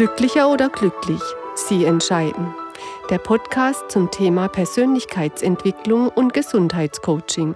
Glücklicher 0.00 0.50
oder 0.50 0.70
glücklich? 0.70 1.20
Sie 1.54 1.84
entscheiden. 1.84 2.54
Der 3.10 3.18
Podcast 3.18 3.90
zum 3.90 4.10
Thema 4.10 4.48
Persönlichkeitsentwicklung 4.48 6.08
und 6.08 6.32
Gesundheitscoaching. 6.32 7.54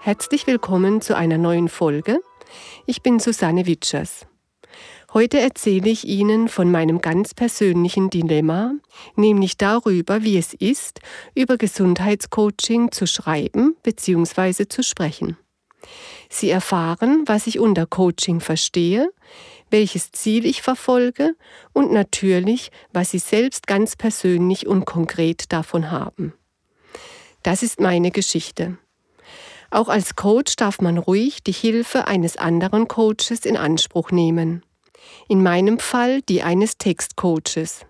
Herzlich 0.00 0.46
willkommen 0.46 1.00
zu 1.00 1.16
einer 1.16 1.38
neuen 1.38 1.68
Folge. 1.68 2.20
Ich 2.86 3.02
bin 3.02 3.18
Susanne 3.18 3.66
Witschers. 3.66 4.26
Heute 5.12 5.40
erzähle 5.40 5.90
ich 5.90 6.04
Ihnen 6.04 6.46
von 6.46 6.70
meinem 6.70 7.00
ganz 7.00 7.34
persönlichen 7.34 8.10
Dilemma, 8.10 8.74
nämlich 9.16 9.58
darüber, 9.58 10.22
wie 10.22 10.38
es 10.38 10.54
ist, 10.54 11.00
über 11.34 11.56
Gesundheitscoaching 11.56 12.92
zu 12.92 13.08
schreiben 13.08 13.74
bzw. 13.82 14.68
zu 14.68 14.84
sprechen. 14.84 15.36
Sie 16.28 16.50
erfahren, 16.50 17.24
was 17.26 17.46
ich 17.46 17.58
unter 17.58 17.86
Coaching 17.86 18.40
verstehe, 18.40 19.10
welches 19.70 20.12
Ziel 20.12 20.46
ich 20.46 20.62
verfolge 20.62 21.34
und 21.72 21.92
natürlich, 21.92 22.70
was 22.92 23.10
Sie 23.10 23.18
selbst 23.18 23.66
ganz 23.66 23.96
persönlich 23.96 24.66
und 24.66 24.84
konkret 24.84 25.52
davon 25.52 25.90
haben. 25.90 26.32
Das 27.42 27.62
ist 27.62 27.80
meine 27.80 28.10
Geschichte. 28.10 28.78
Auch 29.70 29.88
als 29.88 30.16
Coach 30.16 30.56
darf 30.56 30.80
man 30.80 30.98
ruhig 30.98 31.42
die 31.42 31.52
Hilfe 31.52 32.06
eines 32.06 32.36
anderen 32.36 32.88
Coaches 32.88 33.44
in 33.44 33.56
Anspruch 33.56 34.10
nehmen. 34.10 34.64
In 35.28 35.42
meinem 35.42 35.78
Fall 35.78 36.22
die 36.22 36.42
eines 36.42 36.78
Textcoaches. 36.78 37.86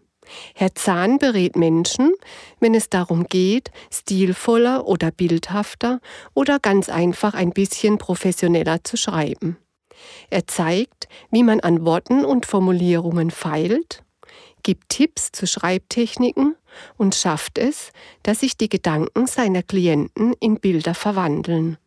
Herr 0.54 0.74
Zahn 0.74 1.18
berät 1.18 1.56
Menschen, 1.56 2.12
wenn 2.60 2.74
es 2.74 2.88
darum 2.88 3.24
geht, 3.24 3.70
stilvoller 3.92 4.86
oder 4.86 5.10
bildhafter 5.10 6.00
oder 6.34 6.58
ganz 6.58 6.88
einfach 6.88 7.34
ein 7.34 7.50
bisschen 7.50 7.98
professioneller 7.98 8.82
zu 8.82 8.96
schreiben. 8.96 9.56
Er 10.30 10.46
zeigt, 10.46 11.08
wie 11.30 11.42
man 11.42 11.60
an 11.60 11.84
Worten 11.84 12.24
und 12.24 12.46
Formulierungen 12.46 13.30
feilt, 13.30 14.02
gibt 14.62 14.88
Tipps 14.88 15.30
zu 15.32 15.46
Schreibtechniken 15.46 16.56
und 16.96 17.14
schafft 17.14 17.58
es, 17.58 17.92
dass 18.22 18.40
sich 18.40 18.56
die 18.56 18.68
Gedanken 18.68 19.26
seiner 19.26 19.62
Klienten 19.62 20.34
in 20.40 20.58
Bilder 20.58 20.94
verwandeln, 20.94 21.78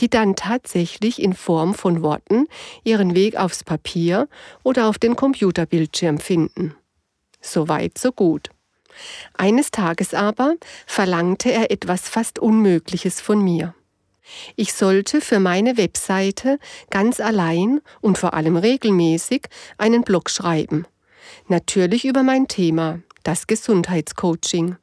die 0.00 0.10
dann 0.10 0.36
tatsächlich 0.36 1.22
in 1.22 1.32
Form 1.32 1.74
von 1.74 2.02
Worten 2.02 2.46
ihren 2.84 3.14
Weg 3.14 3.36
aufs 3.36 3.64
Papier 3.64 4.28
oder 4.62 4.88
auf 4.88 4.98
den 4.98 5.16
Computerbildschirm 5.16 6.18
finden. 6.18 6.74
So 7.40 7.68
weit, 7.68 7.96
so 7.96 8.12
gut. 8.12 8.50
Eines 9.34 9.70
Tages 9.70 10.12
aber 10.12 10.56
verlangte 10.86 11.52
er 11.52 11.70
etwas 11.70 12.08
fast 12.08 12.38
Unmögliches 12.38 13.20
von 13.20 13.42
mir. 13.42 13.74
Ich 14.56 14.72
sollte 14.72 15.20
für 15.20 15.40
meine 15.40 15.76
Webseite 15.76 16.58
ganz 16.90 17.20
allein 17.20 17.80
und 18.00 18.18
vor 18.18 18.34
allem 18.34 18.56
regelmäßig 18.56 19.46
einen 19.78 20.02
Blog 20.02 20.30
schreiben. 20.30 20.86
Natürlich 21.46 22.04
über 22.04 22.22
mein 22.22 22.48
Thema, 22.48 23.00
das 23.22 23.46
Gesundheitscoaching. 23.46 24.76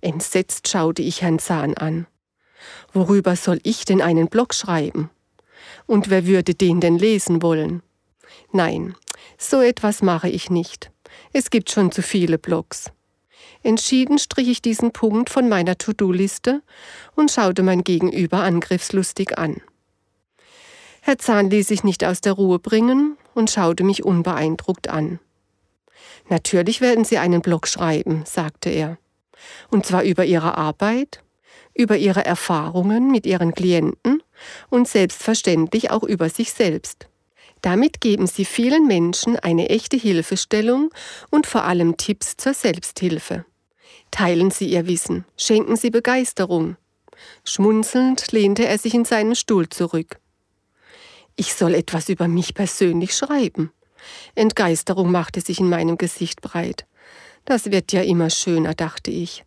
Entsetzt 0.00 0.68
schaute 0.68 1.02
ich 1.02 1.22
Herrn 1.22 1.38
Zahn 1.38 1.74
an. 1.74 2.06
Worüber 2.92 3.36
soll 3.36 3.60
ich 3.62 3.84
denn 3.84 4.02
einen 4.02 4.28
Blog 4.28 4.54
schreiben? 4.54 5.10
Und 5.86 6.10
wer 6.10 6.26
würde 6.26 6.54
den 6.54 6.80
denn 6.80 6.98
lesen 6.98 7.42
wollen? 7.42 7.82
Nein, 8.52 8.94
so 9.38 9.60
etwas 9.60 10.02
mache 10.02 10.28
ich 10.28 10.50
nicht. 10.50 10.90
Es 11.32 11.50
gibt 11.50 11.70
schon 11.70 11.92
zu 11.92 12.02
viele 12.02 12.38
Blogs. 12.38 12.90
Entschieden 13.62 14.18
strich 14.18 14.48
ich 14.48 14.62
diesen 14.62 14.92
Punkt 14.92 15.30
von 15.30 15.48
meiner 15.48 15.76
To-Do-Liste 15.76 16.62
und 17.14 17.30
schaute 17.30 17.62
mein 17.62 17.82
Gegenüber 17.82 18.42
angriffslustig 18.42 19.38
an. 19.38 19.60
Herr 21.00 21.18
Zahn 21.18 21.50
ließ 21.50 21.68
sich 21.68 21.84
nicht 21.84 22.04
aus 22.04 22.20
der 22.20 22.32
Ruhe 22.32 22.58
bringen 22.58 23.16
und 23.34 23.50
schaute 23.50 23.84
mich 23.84 24.04
unbeeindruckt 24.04 24.88
an. 24.88 25.20
Natürlich 26.28 26.80
werden 26.80 27.04
Sie 27.04 27.18
einen 27.18 27.42
Blog 27.42 27.68
schreiben, 27.68 28.24
sagte 28.26 28.70
er. 28.70 28.98
Und 29.70 29.86
zwar 29.86 30.02
über 30.02 30.24
Ihre 30.24 30.56
Arbeit, 30.56 31.22
über 31.74 31.96
Ihre 31.96 32.24
Erfahrungen 32.24 33.10
mit 33.10 33.26
Ihren 33.26 33.54
Klienten 33.54 34.22
und 34.70 34.88
selbstverständlich 34.88 35.90
auch 35.90 36.02
über 36.02 36.28
sich 36.28 36.52
selbst. 36.52 37.08
Damit 37.66 38.00
geben 38.00 38.28
Sie 38.28 38.44
vielen 38.44 38.86
Menschen 38.86 39.36
eine 39.36 39.70
echte 39.70 39.96
Hilfestellung 39.96 40.90
und 41.32 41.48
vor 41.48 41.64
allem 41.64 41.96
Tipps 41.96 42.36
zur 42.36 42.54
Selbsthilfe. 42.54 43.44
Teilen 44.12 44.52
Sie 44.52 44.70
Ihr 44.70 44.86
Wissen, 44.86 45.24
schenken 45.36 45.74
Sie 45.74 45.90
Begeisterung. 45.90 46.76
Schmunzelnd 47.42 48.30
lehnte 48.30 48.68
er 48.68 48.78
sich 48.78 48.94
in 48.94 49.04
seinen 49.04 49.34
Stuhl 49.34 49.68
zurück. 49.68 50.20
Ich 51.34 51.54
soll 51.54 51.74
etwas 51.74 52.08
über 52.08 52.28
mich 52.28 52.54
persönlich 52.54 53.16
schreiben. 53.16 53.72
Entgeisterung 54.36 55.10
machte 55.10 55.40
sich 55.40 55.58
in 55.58 55.68
meinem 55.68 55.98
Gesicht 55.98 56.42
breit. 56.42 56.86
Das 57.46 57.72
wird 57.72 57.90
ja 57.90 58.02
immer 58.02 58.30
schöner, 58.30 58.74
dachte 58.74 59.10
ich. 59.10 59.44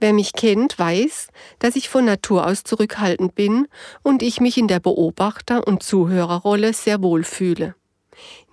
Wer 0.00 0.12
mich 0.12 0.32
kennt, 0.32 0.78
weiß, 0.78 1.28
dass 1.58 1.76
ich 1.76 1.88
von 1.88 2.04
Natur 2.04 2.46
aus 2.46 2.64
zurückhaltend 2.64 3.34
bin 3.34 3.68
und 4.02 4.22
ich 4.22 4.40
mich 4.40 4.58
in 4.58 4.68
der 4.68 4.80
Beobachter- 4.80 5.66
und 5.66 5.82
Zuhörerrolle 5.82 6.72
sehr 6.72 7.02
wohl 7.02 7.24
fühle. 7.24 7.74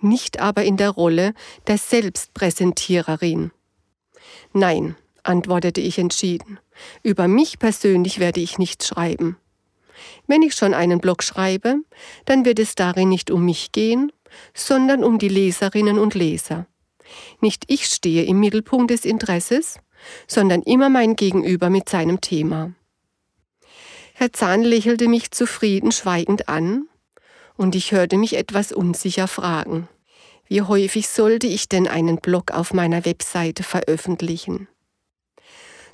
Nicht 0.00 0.40
aber 0.40 0.64
in 0.64 0.76
der 0.76 0.90
Rolle 0.90 1.34
der 1.66 1.78
Selbstpräsentiererin. 1.78 3.52
Nein, 4.52 4.96
antwortete 5.22 5.80
ich 5.80 5.98
entschieden. 5.98 6.58
Über 7.02 7.28
mich 7.28 7.58
persönlich 7.58 8.18
werde 8.18 8.40
ich 8.40 8.58
nichts 8.58 8.88
schreiben. 8.88 9.36
Wenn 10.26 10.42
ich 10.42 10.54
schon 10.54 10.74
einen 10.74 11.00
Blog 11.00 11.22
schreibe, 11.22 11.76
dann 12.24 12.44
wird 12.44 12.58
es 12.58 12.74
darin 12.74 13.08
nicht 13.08 13.30
um 13.30 13.44
mich 13.44 13.72
gehen, 13.72 14.12
sondern 14.54 15.04
um 15.04 15.18
die 15.18 15.28
Leserinnen 15.28 15.98
und 15.98 16.14
Leser. 16.14 16.66
Nicht 17.40 17.64
ich 17.68 17.86
stehe 17.86 18.24
im 18.24 18.40
Mittelpunkt 18.40 18.90
des 18.90 19.04
Interesses, 19.04 19.78
sondern 20.26 20.62
immer 20.62 20.88
mein 20.88 21.16
Gegenüber 21.16 21.70
mit 21.70 21.88
seinem 21.88 22.20
Thema. 22.20 22.72
Herr 24.14 24.32
Zahn 24.32 24.62
lächelte 24.62 25.08
mich 25.08 25.30
zufrieden 25.30 25.92
schweigend 25.92 26.48
an, 26.48 26.88
und 27.56 27.74
ich 27.74 27.92
hörte 27.92 28.16
mich 28.16 28.36
etwas 28.36 28.72
unsicher 28.72 29.28
fragen. 29.28 29.88
Wie 30.46 30.62
häufig 30.62 31.08
sollte 31.08 31.46
ich 31.46 31.68
denn 31.68 31.86
einen 31.86 32.18
Blog 32.18 32.50
auf 32.50 32.72
meiner 32.74 33.04
Webseite 33.04 33.62
veröffentlichen? 33.62 34.68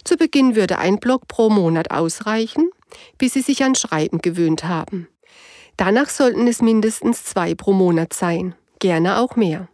Zu 0.05 0.17
Beginn 0.17 0.57
würde 0.57 0.79
ein 0.79 0.99
Blog 0.99 1.29
pro 1.29 1.51
Monat 1.51 1.91
ausreichen, 1.91 2.71
bis 3.19 3.35
Sie 3.35 3.43
sich 3.43 3.63
an 3.63 3.75
Schreiben 3.75 4.19
gewöhnt 4.19 4.65
haben. 4.65 5.09
Danach 5.77 6.09
sollten 6.09 6.49
es 6.49 6.61
mindestens 6.61 7.25
zwei 7.25 7.55
pro 7.55 7.73
Monat 7.73 8.13
sein, 8.13 8.55
gerne 8.81 9.19
auch 9.19 9.37
mehr. 9.37 9.69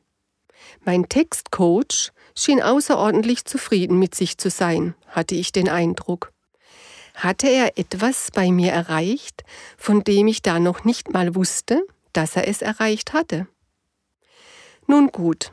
Mein 0.85 1.09
Textcoach 1.09 2.13
schien 2.37 2.63
außerordentlich 2.63 3.45
zufrieden 3.45 3.99
mit 3.99 4.15
sich 4.15 4.39
zu 4.39 4.51
sein, 4.51 4.95
hatte 5.09 5.35
ich 5.35 5.53
den 5.53 5.69
Eindruck. 5.69 6.33
Hatte 7.15 7.49
er 7.49 7.79
etwas 7.79 8.31
bei 8.33 8.51
mir 8.51 8.73
erreicht, 8.73 9.45
von 9.79 10.03
dem 10.03 10.27
ich 10.27 10.43
da 10.43 10.59
noch 10.59 10.85
nicht 10.85 11.13
mal 11.13 11.35
wusste, 11.35 11.87
dass 12.13 12.37
er 12.37 12.49
es 12.49 12.61
erreicht 12.61 13.13
hatte? 13.13 13.47
Nun 14.87 15.09
gut, 15.09 15.53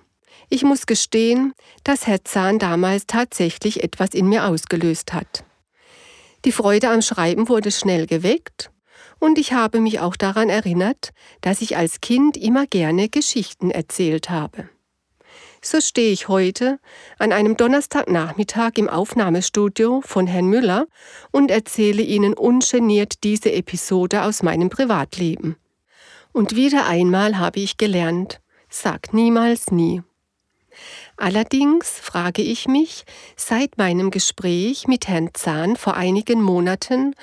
ich 0.50 0.64
muss 0.64 0.86
gestehen, 0.86 1.54
dass 1.84 2.08
Herr 2.08 2.26
Zahn 2.26 2.60
damals 2.60 3.06
tatsächlich 3.08 3.84
etwas 3.84 4.10
in 4.14 4.28
mir 4.28 4.46
ausgelöst 4.48 5.14
hat. 5.14 5.46
Die 6.44 6.52
Freude 6.52 6.90
am 6.90 7.02
Schreiben 7.02 7.48
wurde 7.48 7.72
schnell 7.72 8.08
geweckt 8.08 8.72
und 9.20 9.38
ich 9.38 9.54
habe 9.54 9.80
mich 9.80 10.00
auch 10.00 10.16
daran 10.16 10.50
erinnert, 10.50 11.12
dass 11.42 11.62
ich 11.62 11.78
als 11.78 12.02
Kind 12.02 12.36
immer 12.36 12.66
gerne 12.66 13.08
Geschichten 13.08 13.70
erzählt 13.70 14.30
habe. 14.32 14.68
So 15.64 15.80
stehe 15.80 16.12
ich 16.12 16.28
heute 16.28 16.80
an 17.20 17.32
einem 17.32 17.56
Donnerstagnachmittag 17.56 18.72
im 18.78 18.90
Aufnahmestudio 18.90 20.02
von 20.04 20.26
Herrn 20.26 20.48
Müller 20.48 20.88
und 21.30 21.52
erzähle 21.52 22.02
Ihnen 22.02 22.34
ungeniert 22.34 23.24
diese 23.24 23.52
Episode 23.52 24.24
aus 24.24 24.42
meinem 24.42 24.70
Privatleben. 24.70 25.56
Und 26.34 26.56
wieder 26.56 26.88
einmal 26.88 27.38
habe 27.38 27.60
ich 27.60 27.78
gelernt, 27.78 28.42
sag 28.70 29.14
niemals 29.14 29.70
nie. 29.70 30.02
Allerdings 31.18 31.90
frage 31.90 32.42
ich 32.42 32.68
mich 32.68 33.04
seit 33.36 33.78
meinem 33.78 34.10
Gespräch 34.10 34.88
mit 34.88 35.08
Herrn 35.08 35.30
Zahn 35.34 35.76
vor 35.76 35.96
einigen 35.96 36.42
Monaten, 36.42 37.14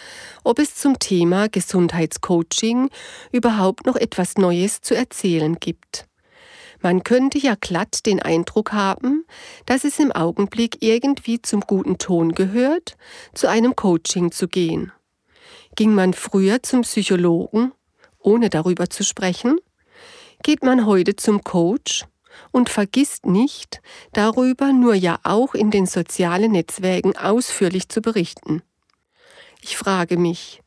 ob 0.44 0.60
es 0.60 0.76
zum 0.76 1.00
Thema 1.00 1.48
Gesundheitscoaching 1.48 2.90
überhaupt 3.32 3.86
noch 3.86 3.96
etwas 3.96 4.36
Neues 4.36 4.80
zu 4.80 4.94
erzählen 4.94 5.56
gibt. 5.58 6.07
Man 6.80 7.02
könnte 7.02 7.38
ja 7.38 7.54
glatt 7.60 8.06
den 8.06 8.22
Eindruck 8.22 8.72
haben, 8.72 9.24
dass 9.66 9.84
es 9.84 9.98
im 9.98 10.12
Augenblick 10.12 10.78
irgendwie 10.80 11.42
zum 11.42 11.60
guten 11.62 11.98
Ton 11.98 12.32
gehört, 12.32 12.96
zu 13.34 13.48
einem 13.48 13.74
Coaching 13.74 14.30
zu 14.30 14.48
gehen. 14.48 14.92
Ging 15.74 15.94
man 15.94 16.14
früher 16.14 16.62
zum 16.62 16.82
Psychologen, 16.82 17.72
ohne 18.18 18.50
darüber 18.50 18.90
zu 18.90 19.04
sprechen? 19.04 19.58
Geht 20.42 20.62
man 20.62 20.86
heute 20.86 21.16
zum 21.16 21.42
Coach 21.42 22.04
und 22.52 22.68
vergisst 22.68 23.26
nicht, 23.26 23.80
darüber 24.12 24.72
nur 24.72 24.94
ja 24.94 25.18
auch 25.24 25.54
in 25.54 25.70
den 25.70 25.86
sozialen 25.86 26.52
Netzwerken 26.52 27.16
ausführlich 27.16 27.88
zu 27.88 28.00
berichten? 28.00 28.62
Ich 29.62 29.76
frage 29.76 30.16
mich, 30.16 30.62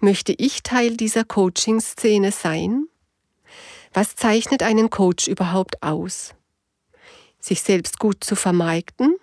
möchte 0.00 0.32
ich 0.32 0.62
Teil 0.62 0.96
dieser 0.96 1.24
Coaching-Szene 1.24 2.32
sein? 2.32 2.88
Was 3.94 4.14
zeichnet 4.14 4.62
einen 4.62 4.90
Coach 4.90 5.28
überhaupt 5.28 5.82
aus? 5.82 6.34
sich 7.44 7.62
selbst 7.62 7.98
gut 7.98 8.24
zu 8.24 8.36
vermarkten, 8.36 9.16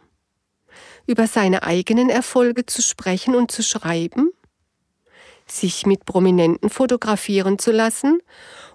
über 1.07 1.27
seine 1.27 1.63
eigenen 1.63 2.09
Erfolge 2.09 2.65
zu 2.65 2.81
sprechen 2.81 3.35
und 3.35 3.51
zu 3.51 3.63
schreiben, 3.63 4.31
sich 5.47 5.85
mit 5.85 6.05
Prominenten 6.05 6.69
fotografieren 6.69 7.57
zu 7.57 7.71
lassen 7.71 8.19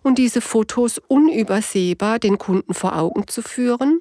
und 0.03 0.19
diese 0.19 0.41
Fotos 0.41 0.99
unübersehbar 0.99 2.19
den 2.19 2.39
Kunden 2.39 2.75
vor 2.75 2.99
Augen 2.99 3.29
zu 3.29 3.41
führen? 3.41 4.01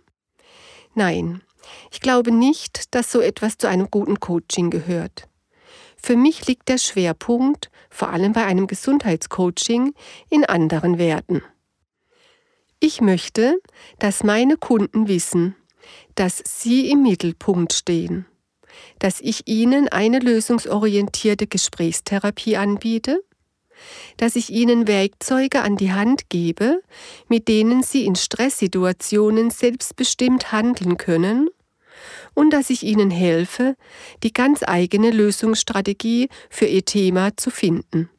Nein, 0.95 1.41
ich 1.91 2.01
glaube 2.01 2.31
nicht, 2.31 2.93
dass 2.95 3.11
so 3.11 3.21
etwas 3.21 3.57
zu 3.57 3.67
einem 3.67 3.89
guten 3.91 4.19
Coaching 4.19 4.71
gehört. 4.71 5.27
Für 5.95 6.17
mich 6.17 6.47
liegt 6.47 6.69
der 6.69 6.77
Schwerpunkt, 6.77 7.69
vor 7.89 8.09
allem 8.09 8.33
bei 8.33 8.45
einem 8.45 8.67
Gesundheitscoaching, 8.67 9.93
in 10.29 10.45
anderen 10.45 10.97
Werten. 10.97 11.41
Ich 12.87 13.01
möchte, 13.01 13.59
dass 13.97 14.23
meine 14.23 14.57
Kunden 14.57 15.07
wissen, 15.07 15.55
dass 16.13 16.43
sie 16.45 16.91
im 16.91 17.01
Mittelpunkt 17.01 17.73
stehen, 17.73 18.27
dass 18.99 19.21
ich 19.21 19.47
ihnen 19.47 19.87
eine 19.87 20.19
lösungsorientierte 20.19 21.47
Gesprächstherapie 21.47 22.57
anbiete, 22.57 23.23
dass 24.17 24.35
ich 24.35 24.51
ihnen 24.51 24.87
Werkzeuge 24.87 25.63
an 25.63 25.77
die 25.77 25.93
Hand 25.93 26.29
gebe, 26.29 26.83
mit 27.27 27.47
denen 27.47 27.81
sie 27.81 28.05
in 28.05 28.15
Stresssituationen 28.15 29.49
selbstbestimmt 29.49 30.51
handeln 30.51 30.97
können 30.97 31.49
und 32.35 32.51
dass 32.51 32.69
ich 32.69 32.83
ihnen 32.83 33.09
helfe, 33.09 33.77
die 34.21 34.31
ganz 34.31 34.61
eigene 34.61 35.09
Lösungsstrategie 35.09 36.29
für 36.51 36.65
ihr 36.67 36.85
Thema 36.85 37.35
zu 37.35 37.49
finden. 37.49 38.11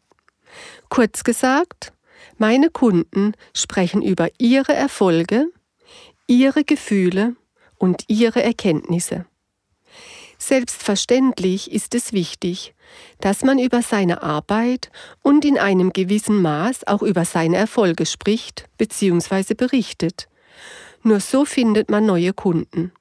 Kurz 0.89 1.23
gesagt, 1.23 1.93
meine 2.38 2.71
Kunden 2.71 3.33
sprechen 3.55 4.03
über 4.03 4.29
ihre 4.38 4.75
Erfolge, 4.75 5.49
ihre 6.27 6.65
Gefühle 6.65 7.37
und 7.79 8.05
ihre 8.09 8.43
Erkenntnisse. 8.43 9.27
Selbstverständlich 10.38 11.73
ist 11.73 11.94
es 11.94 12.12
wichtig, 12.12 12.75
dass 13.21 13.43
man 13.43 13.59
über 13.59 13.83
seine 13.83 14.23
Arbeit 14.23 14.91
und 15.23 15.44
in 15.44 15.59
einem 15.59 15.93
gewissen 15.93 16.43
Maß 16.43 16.87
auch 16.87 17.03
über 17.03 17.25
seine 17.25 17.56
Erfolge 17.56 18.06
spricht 18.06 18.69
bzw. 18.77 19.55
berichtet. 19.55 20.29
Nur 21.03 21.21
so 21.21 21.44
findet 21.44 21.91
man 21.91 22.05
neue 22.05 22.32
Kunden. 22.32 22.93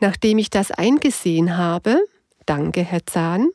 Nachdem 0.00 0.38
ich 0.38 0.50
das 0.50 0.70
eingesehen 0.70 1.56
habe, 1.56 2.04
danke 2.46 2.82
Herr 2.82 3.06
Zahn, 3.06 3.48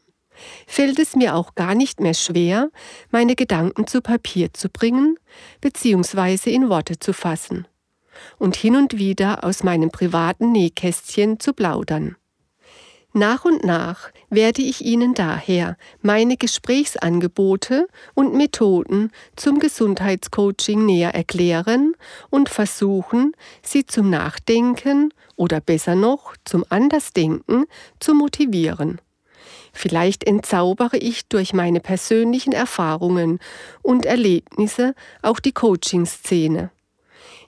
fällt 0.68 1.00
es 1.00 1.16
mir 1.16 1.36
auch 1.36 1.56
gar 1.56 1.76
nicht 1.76 2.00
mehr 2.00 2.14
schwer, 2.14 2.70
meine 3.12 3.36
Gedanken 3.36 3.88
zu 3.88 4.02
Papier 4.02 4.54
zu 4.54 4.70
bringen 4.70 5.18
bzw. 5.62 6.52
in 6.54 6.70
Worte 6.70 7.00
zu 7.00 7.14
fassen 7.14 7.68
und 8.38 8.56
hin 8.56 8.76
und 8.76 8.98
wieder 8.98 9.44
aus 9.44 9.64
meinem 9.64 9.92
privaten 9.92 10.52
Nähkästchen 10.52 11.40
zu 11.40 11.54
plaudern. 11.54 12.16
Nach 13.14 13.44
und 13.44 13.64
nach 13.64 14.12
werde 14.30 14.62
ich 14.62 14.86
Ihnen 14.86 15.16
daher 15.16 15.78
meine 16.02 16.38
Gesprächsangebote 16.38 17.88
und 18.14 18.36
Methoden 18.36 19.12
zum 19.36 19.60
Gesundheitscoaching 19.60 20.86
näher 20.86 21.16
erklären 21.16 21.94
und 22.30 22.50
versuchen, 22.50 23.32
Sie 23.64 23.88
zum 23.88 24.12
Nachdenken 24.12 25.12
oder 25.36 25.60
besser 25.60 25.96
noch 25.96 26.36
zum 26.46 26.64
Andersdenken 26.70 27.66
zu 28.00 28.14
motivieren. 28.14 29.02
Vielleicht 29.82 30.26
entzaubere 30.26 30.98
ich 30.98 31.30
durch 31.30 31.54
meine 31.54 31.80
persönlichen 31.80 32.52
Erfahrungen 32.52 33.40
und 33.82 34.06
Erlebnisse 34.06 34.94
auch 35.22 35.40
die 35.40 35.54
Coaching-Szene. 35.54 36.70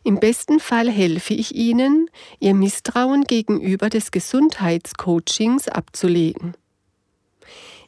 Im 0.06 0.18
besten 0.18 0.62
Fall 0.62 0.90
helfe 0.90 1.34
ich 1.34 1.54
Ihnen, 1.54 2.10
Ihr 2.40 2.54
Misstrauen 2.54 3.26
gegenüber 3.26 3.90
des 3.90 4.12
Gesundheitscoachings 4.12 5.68
abzulegen. 5.68 6.56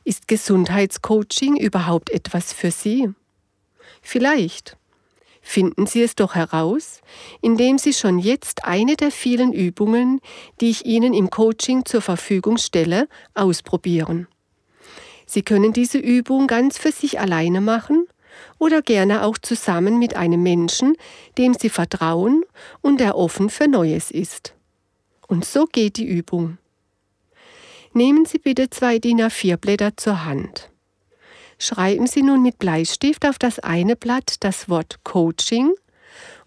Ist 0.04 0.28
Gesundheitscoaching 0.28 1.56
überhaupt 1.56 2.10
etwas 2.10 2.52
für 2.52 2.72
Sie? 2.72 3.10
Vielleicht. 4.02 4.76
Finden 5.42 5.88
Sie 5.88 6.02
es 6.02 6.16
doch 6.16 6.36
heraus, 6.36 7.00
indem 7.42 7.78
Sie 7.78 7.94
schon 7.94 8.20
jetzt 8.20 8.66
eine 8.66 8.98
der 8.98 9.12
vielen 9.12 9.54
Übungen, 9.54 10.20
die 10.60 10.70
ich 10.70 10.86
Ihnen 10.86 11.14
im 11.14 11.30
Coaching 11.30 11.86
zur 11.86 12.02
Verfügung 12.02 12.58
stelle, 12.58 13.08
ausprobieren. 13.36 14.28
Sie 15.26 15.42
können 15.42 15.74
diese 15.74 15.98
Übung 15.98 16.48
ganz 16.48 16.78
für 16.78 16.92
sich 16.92 17.20
alleine 17.20 17.62
machen 17.62 18.08
oder 18.60 18.82
gerne 18.82 19.24
auch 19.24 19.38
zusammen 19.38 20.00
mit 20.00 20.16
einem 20.16 20.42
Menschen, 20.44 20.96
dem 21.38 21.54
Sie 21.54 21.70
vertrauen 21.70 22.44
und 22.82 23.00
der 23.00 23.18
offen 23.18 23.50
für 23.50 23.68
Neues 23.68 24.12
ist. 24.12 24.54
Und 25.28 25.46
so 25.46 25.66
geht 25.66 25.98
die 25.98 26.08
Übung. 26.08 26.58
Nehmen 27.94 28.26
Sie 28.26 28.40
bitte 28.40 28.70
zwei 28.70 29.00
DIN 29.00 29.22
A4 29.22 29.58
Blätter 29.58 29.96
zur 29.96 30.26
Hand. 30.26 30.72
Schreiben 31.60 32.08
Sie 32.08 32.24
nun 32.24 32.42
mit 32.42 32.60
Bleistift 32.60 33.26
auf 33.26 33.38
das 33.38 33.60
eine 33.60 33.96
Blatt 33.96 34.38
das 34.40 34.68
Wort 34.68 35.00
Coaching 35.04 35.72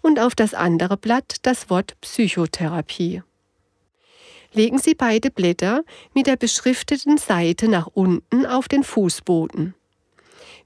und 0.02 0.18
auf 0.18 0.34
das 0.34 0.54
andere 0.54 0.96
Blatt 0.96 1.36
das 1.42 1.70
Wort 1.70 1.96
Psychotherapie. 2.00 3.22
Legen 4.56 4.78
Sie 4.78 4.94
beide 4.94 5.30
Blätter 5.30 5.84
mit 6.14 6.26
der 6.26 6.36
beschrifteten 6.36 7.18
Seite 7.18 7.68
nach 7.68 7.88
unten 7.88 8.46
auf 8.46 8.68
den 8.68 8.84
Fußboden. 8.84 9.74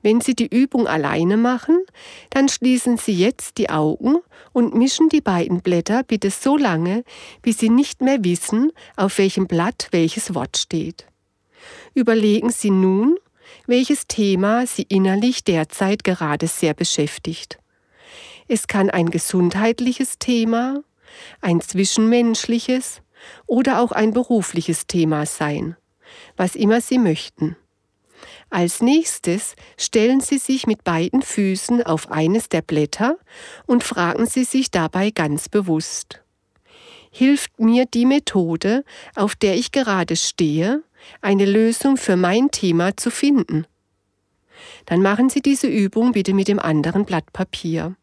Wenn 0.01 0.21
Sie 0.21 0.37
die 0.37 0.47
Übung 0.47 0.87
alleine 0.87 1.37
machen, 1.37 1.85
dann 2.31 2.49
schließen 2.49 2.99
Sie 2.99 3.13
jetzt 3.13 3.59
die 3.59 3.69
Augen 3.69 4.19
und 4.53 4.77
mischen 4.77 5.09
die 5.09 5.21
beiden 5.21 5.61
Blätter 5.61 6.05
bitte 6.05 6.31
so 6.31 6.57
lange, 6.57 7.03
bis 7.43 7.59
Sie 7.59 7.69
nicht 7.69 8.01
mehr 8.01 8.23
wissen, 8.23 8.71
auf 8.95 9.19
welchem 9.19 9.49
Blatt 9.49 9.89
welches 9.91 10.37
Wort 10.37 10.57
steht. 10.57 11.07
Überlegen 11.93 12.51
Sie 12.51 12.71
nun, 12.71 13.17
welches 13.67 14.07
Thema 14.07 14.69
Sie 14.69 14.85
innerlich 14.85 15.43
derzeit 15.43 16.05
gerade 16.05 16.47
sehr 16.47 16.75
beschäftigt. 16.75 17.59
Es 18.47 18.69
kann 18.69 18.89
ein 18.89 19.11
gesundheitliches 19.11 20.21
Thema, 20.21 20.85
ein 21.41 21.61
zwischenmenschliches 21.61 23.03
oder 23.47 23.81
auch 23.81 23.93
ein 23.93 24.13
berufliches 24.13 24.87
Thema 24.87 25.27
sein, 25.27 25.77
was 26.37 26.55
immer 26.55 26.81
Sie 26.81 26.99
möchten. 26.99 27.57
Als 28.51 28.83
nächstes 28.83 29.55
stellen 29.79 30.21
Sie 30.21 30.39
sich 30.39 30.67
mit 30.67 30.85
beiden 30.85 31.23
Füßen 31.23 31.83
auf 31.83 32.11
eines 32.11 32.49
der 32.49 32.63
Blätter 32.63 33.17
und 33.67 33.85
fragen 33.85 34.27
Sie 34.27 34.45
sich 34.45 34.71
dabei 34.71 35.11
ganz 35.11 35.49
bewusst. 35.49 36.21
Hilft 37.13 37.59
mir 37.59 37.87
die 37.87 38.07
Methode, 38.07 38.85
auf 39.15 39.35
der 39.35 39.57
ich 39.57 39.73
gerade 39.73 40.17
stehe, 40.17 40.83
eine 41.21 41.45
Lösung 41.45 41.97
für 41.97 42.17
mein 42.17 42.51
Thema 42.51 42.97
zu 42.97 43.11
finden? 43.11 43.67
Dann 44.87 45.03
machen 45.03 45.29
Sie 45.31 45.41
diese 45.41 45.67
Übung 45.67 46.13
bitte 46.13 46.35
mit 46.35 46.49
dem 46.49 46.59
anderen 46.59 47.05
Blatt 47.05 47.33
Papier. 47.33 47.97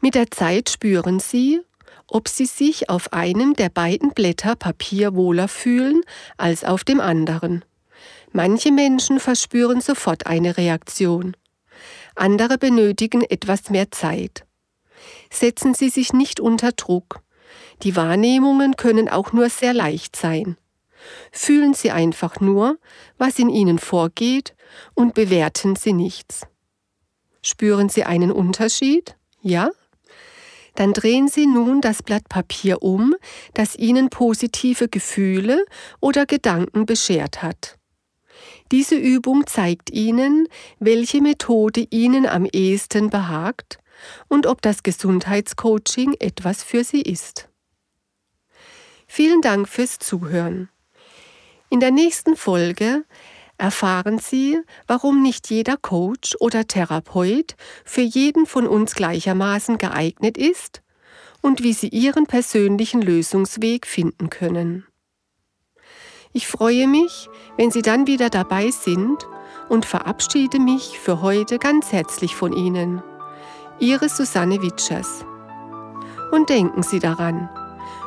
Mit 0.00 0.14
der 0.14 0.30
Zeit 0.30 0.70
spüren 0.70 1.20
Sie, 1.20 1.60
ob 2.08 2.28
Sie 2.28 2.46
sich 2.46 2.88
auf 2.88 3.12
einem 3.12 3.54
der 3.54 3.68
beiden 3.68 4.10
Blätter 4.10 4.56
Papier 4.56 5.14
wohler 5.14 5.48
fühlen 5.48 6.02
als 6.36 6.64
auf 6.64 6.84
dem 6.84 7.00
anderen. 7.00 7.64
Manche 8.32 8.72
Menschen 8.72 9.20
verspüren 9.20 9.80
sofort 9.80 10.26
eine 10.26 10.56
Reaktion. 10.56 11.36
Andere 12.14 12.58
benötigen 12.58 13.22
etwas 13.22 13.70
mehr 13.70 13.90
Zeit. 13.90 14.44
Setzen 15.30 15.74
Sie 15.74 15.88
sich 15.88 16.12
nicht 16.12 16.40
unter 16.40 16.72
Druck. 16.72 17.20
Die 17.82 17.96
Wahrnehmungen 17.96 18.76
können 18.76 19.08
auch 19.08 19.32
nur 19.32 19.48
sehr 19.48 19.74
leicht 19.74 20.16
sein. 20.16 20.56
Fühlen 21.32 21.74
Sie 21.74 21.90
einfach 21.90 22.40
nur, 22.40 22.78
was 23.18 23.38
in 23.38 23.48
Ihnen 23.48 23.78
vorgeht 23.78 24.54
und 24.94 25.14
bewerten 25.14 25.76
Sie 25.76 25.92
nichts. 25.92 26.46
Spüren 27.42 27.88
Sie 27.88 28.04
einen 28.04 28.30
Unterschied? 28.30 29.16
Ja? 29.40 29.70
Dann 30.74 30.92
drehen 30.92 31.28
Sie 31.28 31.46
nun 31.46 31.80
das 31.80 32.02
Blatt 32.02 32.28
Papier 32.28 32.82
um, 32.82 33.14
das 33.54 33.76
Ihnen 33.76 34.08
positive 34.08 34.88
Gefühle 34.88 35.64
oder 36.00 36.26
Gedanken 36.26 36.86
beschert 36.86 37.42
hat. 37.42 37.78
Diese 38.70 38.94
Übung 38.94 39.46
zeigt 39.46 39.90
Ihnen, 39.90 40.48
welche 40.78 41.20
Methode 41.20 41.86
Ihnen 41.90 42.26
am 42.26 42.46
ehesten 42.46 43.10
behagt 43.10 43.78
und 44.28 44.46
ob 44.46 44.62
das 44.62 44.82
Gesundheitscoaching 44.82 46.14
etwas 46.18 46.62
für 46.62 46.84
Sie 46.84 47.02
ist. 47.02 47.48
Vielen 49.06 49.42
Dank 49.42 49.68
fürs 49.68 49.98
Zuhören. 49.98 50.70
In 51.68 51.80
der 51.80 51.90
nächsten 51.90 52.34
Folge 52.34 53.04
erfahren 53.62 54.18
Sie, 54.18 54.60
warum 54.88 55.22
nicht 55.22 55.48
jeder 55.48 55.76
Coach 55.76 56.34
oder 56.40 56.66
Therapeut 56.66 57.54
für 57.84 58.00
jeden 58.00 58.44
von 58.44 58.66
uns 58.66 58.96
gleichermaßen 58.96 59.78
geeignet 59.78 60.36
ist 60.36 60.82
und 61.42 61.62
wie 61.62 61.72
Sie 61.72 61.88
Ihren 61.88 62.26
persönlichen 62.26 63.00
Lösungsweg 63.00 63.86
finden 63.86 64.30
können. 64.30 64.84
Ich 66.32 66.48
freue 66.48 66.88
mich, 66.88 67.28
wenn 67.56 67.70
Sie 67.70 67.82
dann 67.82 68.08
wieder 68.08 68.30
dabei 68.30 68.72
sind 68.72 69.28
und 69.68 69.86
verabschiede 69.86 70.58
mich 70.58 70.98
für 70.98 71.22
heute 71.22 71.60
ganz 71.60 71.92
herzlich 71.92 72.34
von 72.34 72.52
Ihnen. 72.52 73.00
Ihre 73.78 74.08
Susanne 74.08 74.60
Witschers. 74.60 75.24
Und 76.32 76.50
denken 76.50 76.82
Sie 76.82 76.98
daran, 76.98 77.48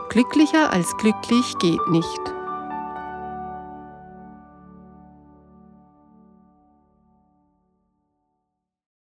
Glücklicher 0.10 0.72
als 0.74 0.98
glücklich 0.98 1.58
geht 1.60 1.88
nicht. 1.90 2.35